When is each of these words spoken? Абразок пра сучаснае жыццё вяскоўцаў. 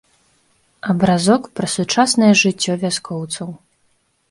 Абразок 0.93 1.43
пра 1.59 1.67
сучаснае 1.75 2.31
жыццё 2.41 2.73
вяскоўцаў. 2.87 3.49